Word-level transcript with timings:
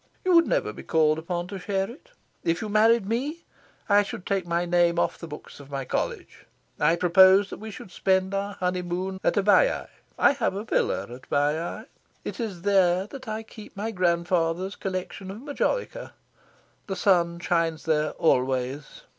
You 0.25 0.33
would 0.33 0.47
never 0.47 0.73
be 0.73 0.81
called 0.81 1.19
upon 1.19 1.45
to 1.49 1.59
share 1.59 1.87
it. 1.87 2.09
If 2.43 2.59
you 2.59 2.69
married 2.69 3.07
me, 3.07 3.45
I 3.87 4.01
should 4.01 4.25
take 4.25 4.47
my 4.47 4.65
name 4.65 4.97
off 4.97 5.19
the 5.19 5.27
books 5.27 5.59
of 5.59 5.69
my 5.69 5.85
College. 5.85 6.47
I 6.79 6.95
propose 6.95 7.51
that 7.51 7.59
we 7.59 7.69
should 7.69 7.91
spend 7.91 8.33
our 8.33 8.53
honeymoon 8.55 9.19
at 9.23 9.35
Baiae. 9.35 9.89
I 10.17 10.31
have 10.31 10.55
a 10.55 10.63
villa 10.63 11.03
at 11.13 11.29
Baiae. 11.29 11.85
It 12.23 12.39
is 12.39 12.63
there 12.63 13.05
that 13.05 13.27
I 13.27 13.43
keep 13.43 13.77
my 13.77 13.91
grandfather's 13.91 14.75
collection 14.75 15.29
of 15.29 15.37
majolica. 15.39 16.13
The 16.87 16.95
sun 16.95 17.37
shines 17.39 17.85
there 17.85 18.09
always. 18.13 19.03